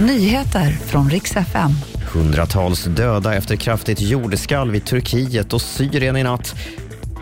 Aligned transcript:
Nyheter 0.00 0.70
från 0.70 1.10
riks 1.10 1.36
FM. 1.36 1.70
Hundratals 2.12 2.84
döda 2.84 3.34
efter 3.34 3.56
kraftigt 3.56 4.00
jordskalv 4.00 4.74
i 4.74 4.80
Turkiet 4.80 5.52
och 5.52 5.62
Syrien 5.62 6.16
i 6.16 6.22
natt. 6.22 6.54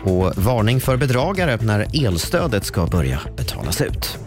Och 0.03 0.33
varning 0.37 0.81
för 0.81 0.97
bedragare 0.97 1.57
när 1.61 2.05
elstödet 2.05 2.65
ska 2.65 2.85
börja 2.85 3.19
betalas 3.37 3.81
ut. 3.81 4.17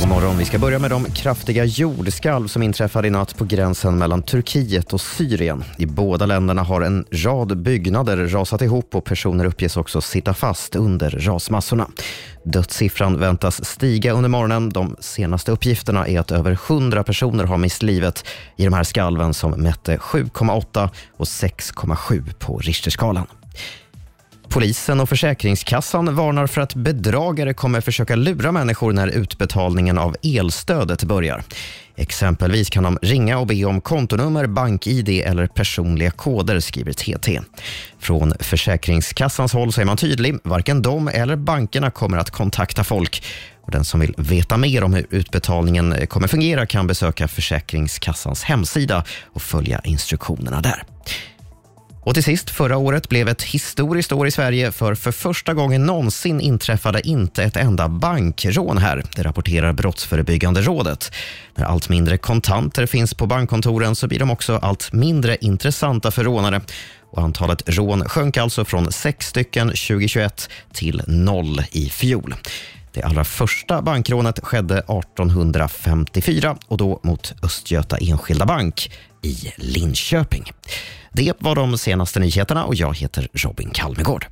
God 0.00 0.08
morgon. 0.08 0.38
Vi 0.38 0.44
ska 0.44 0.58
börja 0.58 0.78
med 0.78 0.90
de 0.90 1.04
kraftiga 1.04 1.64
jordskalv 1.64 2.46
som 2.46 2.62
inträffade 2.62 3.08
i 3.08 3.10
natt 3.10 3.38
på 3.38 3.44
gränsen 3.44 3.98
mellan 3.98 4.22
Turkiet 4.22 4.92
och 4.92 5.00
Syrien. 5.00 5.64
I 5.78 5.86
båda 5.86 6.26
länderna 6.26 6.62
har 6.62 6.80
en 6.80 7.04
rad 7.10 7.58
byggnader 7.58 8.16
rasat 8.16 8.62
ihop 8.62 8.94
och 8.94 9.04
personer 9.04 9.44
uppges 9.44 9.76
också 9.76 10.00
sitta 10.00 10.34
fast 10.34 10.76
under 10.76 11.10
rasmassorna. 11.10 11.86
Dödssiffran 12.44 13.20
väntas 13.20 13.64
stiga 13.64 14.12
under 14.12 14.28
morgonen. 14.28 14.68
De 14.68 14.96
senaste 15.00 15.52
uppgifterna 15.52 16.06
är 16.08 16.20
att 16.20 16.30
över 16.30 16.58
100 16.68 17.04
personer 17.04 17.44
har 17.44 17.58
mist 17.58 17.82
livet 17.82 18.24
i 18.56 18.64
de 18.64 18.72
här 18.72 18.84
skalven 18.84 19.34
som 19.34 19.50
mätte 19.50 19.96
7,8 19.96 20.88
och 21.16 21.26
6,7 21.26 22.34
på 22.38 22.58
Richterskalan. 22.58 23.26
Polisen 24.56 25.00
och 25.00 25.08
Försäkringskassan 25.08 26.14
varnar 26.14 26.46
för 26.46 26.60
att 26.60 26.74
bedragare 26.74 27.54
kommer 27.54 27.80
försöka 27.80 28.16
lura 28.16 28.52
människor 28.52 28.92
när 28.92 29.08
utbetalningen 29.08 29.98
av 29.98 30.16
elstödet 30.22 31.04
börjar. 31.04 31.42
Exempelvis 31.96 32.70
kan 32.70 32.82
de 32.82 32.98
ringa 33.02 33.38
och 33.38 33.46
be 33.46 33.64
om 33.64 33.80
kontonummer, 33.80 34.46
bank-id 34.46 35.08
eller 35.08 35.46
personliga 35.46 36.10
koder, 36.10 36.60
skriver 36.60 36.92
TT. 36.92 37.40
Från 37.98 38.34
Försäkringskassans 38.40 39.52
håll 39.52 39.72
så 39.72 39.80
är 39.80 39.84
man 39.84 39.96
tydlig. 39.96 40.38
Varken 40.44 40.82
de 40.82 41.08
eller 41.08 41.36
bankerna 41.36 41.90
kommer 41.90 42.18
att 42.18 42.30
kontakta 42.30 42.84
folk. 42.84 43.24
Och 43.62 43.70
den 43.70 43.84
som 43.84 44.00
vill 44.00 44.14
veta 44.18 44.56
mer 44.56 44.84
om 44.84 44.94
hur 44.94 45.06
utbetalningen 45.10 46.06
kommer 46.06 46.28
fungera 46.28 46.66
kan 46.66 46.86
besöka 46.86 47.28
Försäkringskassans 47.28 48.42
hemsida 48.42 49.04
och 49.24 49.42
följa 49.42 49.80
instruktionerna 49.84 50.60
där. 50.60 50.95
Och 52.06 52.14
till 52.14 52.24
sist, 52.24 52.50
förra 52.50 52.76
året 52.76 53.08
blev 53.08 53.28
ett 53.28 53.42
historiskt 53.42 54.12
år 54.12 54.26
i 54.26 54.30
Sverige 54.30 54.72
för 54.72 54.94
för 54.94 55.12
första 55.12 55.54
gången 55.54 55.86
någonsin 55.86 56.40
inträffade 56.40 57.08
inte 57.08 57.44
ett 57.44 57.56
enda 57.56 57.88
bankrån 57.88 58.78
här. 58.78 59.02
Det 59.16 59.22
rapporterar 59.22 59.72
Brottsförebyggande 59.72 60.60
rådet. 60.60 61.12
När 61.54 61.64
allt 61.64 61.88
mindre 61.88 62.18
kontanter 62.18 62.86
finns 62.86 63.14
på 63.14 63.26
bankkontoren 63.26 63.96
så 63.96 64.08
blir 64.08 64.18
de 64.18 64.30
också 64.30 64.56
allt 64.56 64.92
mindre 64.92 65.36
intressanta 65.40 66.10
för 66.10 66.24
rånare. 66.24 66.60
Och 67.10 67.22
antalet 67.22 67.62
rån 67.66 68.08
sjönk 68.08 68.36
alltså 68.36 68.64
från 68.64 68.92
sex 68.92 69.26
stycken 69.26 69.68
2021 69.68 70.50
till 70.72 71.02
noll 71.06 71.62
i 71.70 71.88
fjol. 71.88 72.34
Det 72.96 73.02
allra 73.02 73.24
första 73.24 73.82
bankrånet 73.82 74.40
skedde 74.42 74.78
1854 74.78 76.56
och 76.68 76.76
då 76.76 77.00
mot 77.02 77.34
Östgöta 77.42 77.96
Enskilda 77.96 78.46
Bank 78.46 78.92
i 79.22 79.52
Linköping. 79.56 80.52
Det 81.12 81.32
var 81.38 81.54
de 81.54 81.78
senaste 81.78 82.20
nyheterna 82.20 82.64
och 82.64 82.74
jag 82.74 82.96
heter 82.96 83.28
Robin 83.32 83.70
Kalmegård. 83.70 84.26